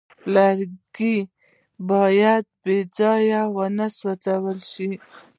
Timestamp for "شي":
4.71-4.91